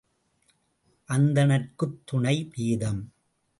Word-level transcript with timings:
அந்தணர்க்குத் 1.09 2.01
துணை 2.05 2.35
வேதம்! 2.55 3.01